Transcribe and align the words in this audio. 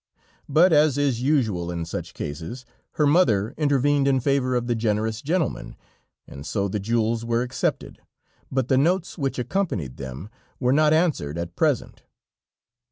But 0.49 0.73
as 0.73 0.97
is 0.97 1.21
usual 1.21 1.69
in 1.71 1.85
such 1.85 2.15
cases, 2.15 2.65
her 2.93 3.05
mother 3.05 3.53
intervened 3.55 4.07
in 4.07 4.19
favor 4.19 4.55
of 4.55 4.65
the 4.65 4.73
generous 4.73 5.21
gentlemen, 5.21 5.75
and 6.25 6.43
so 6.43 6.67
the 6.67 6.79
jewels 6.79 7.23
were 7.23 7.43
accepted, 7.43 7.99
but 8.51 8.67
the 8.67 8.79
notes 8.79 9.15
which 9.19 9.37
accompanied 9.37 9.97
them 9.97 10.31
were 10.59 10.73
not 10.73 10.91
answered 10.91 11.37
at 11.37 11.55
present. 11.55 12.01